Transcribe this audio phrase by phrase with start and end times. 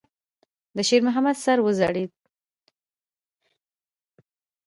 [0.75, 2.11] د شېرمحمد سر وځړېد.